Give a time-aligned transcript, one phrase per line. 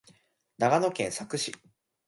[0.57, 1.53] 長野県佐久市